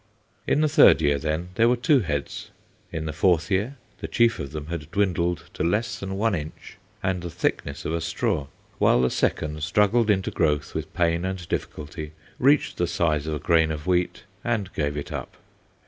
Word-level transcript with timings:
In 0.47 0.61
the 0.61 0.67
third 0.67 0.99
year 0.99 1.19
then, 1.19 1.49
there 1.53 1.69
were 1.69 1.75
two 1.75 1.99
heads. 1.99 2.49
In 2.91 3.05
the 3.05 3.13
fourth 3.13 3.51
year, 3.51 3.77
the 3.99 4.07
chief 4.07 4.39
of 4.39 4.51
them 4.51 4.65
had 4.65 4.89
dwindled 4.89 5.43
to 5.53 5.63
less 5.63 5.99
than 5.99 6.17
one 6.17 6.33
inch 6.33 6.77
and 7.03 7.21
the 7.21 7.29
thickness 7.29 7.85
of 7.85 7.93
a 7.93 8.01
straw, 8.01 8.47
while 8.79 9.01
the 9.03 9.11
second 9.11 9.61
struggled 9.61 10.09
into 10.09 10.31
growth 10.31 10.73
with 10.73 10.91
pain 10.95 11.23
and 11.23 11.47
difficulty, 11.47 12.13
reached 12.39 12.77
the 12.77 12.87
size 12.87 13.27
of 13.27 13.35
a 13.35 13.45
grain 13.45 13.69
of 13.69 13.85
wheat, 13.85 14.23
and 14.43 14.73
gave 14.73 14.97
it 14.97 15.11
up. 15.11 15.37